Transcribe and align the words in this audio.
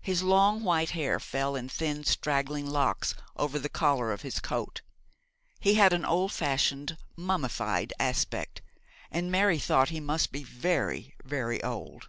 His 0.00 0.22
long 0.22 0.64
white 0.64 0.92
hair 0.92 1.20
fell 1.20 1.54
in 1.54 1.68
thin 1.68 2.02
straggling 2.02 2.66
locks 2.70 3.14
over 3.36 3.58
the 3.58 3.68
collar 3.68 4.12
of 4.12 4.22
his 4.22 4.40
coat. 4.40 4.80
He 5.60 5.74
had 5.74 5.92
an 5.92 6.06
old 6.06 6.32
fashioned, 6.32 6.96
mummyfied 7.18 7.92
aspect, 8.00 8.62
and 9.10 9.30
Mary 9.30 9.58
thought 9.58 9.90
he 9.90 10.00
must 10.00 10.32
be 10.32 10.42
very, 10.42 11.14
very 11.22 11.62
old. 11.62 12.08